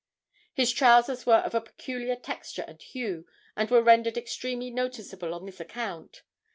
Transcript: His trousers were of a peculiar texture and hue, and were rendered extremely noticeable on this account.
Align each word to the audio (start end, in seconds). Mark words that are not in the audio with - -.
His 0.51 0.71
trousers 0.71 1.27
were 1.27 1.41
of 1.45 1.53
a 1.53 1.61
peculiar 1.61 2.15
texture 2.15 2.65
and 2.67 2.81
hue, 2.81 3.27
and 3.55 3.69
were 3.69 3.83
rendered 3.83 4.17
extremely 4.17 4.71
noticeable 4.71 5.31
on 5.31 5.45
this 5.45 5.59
account. 5.59 6.23